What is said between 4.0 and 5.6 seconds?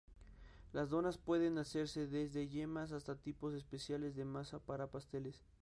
de masa para pasteles.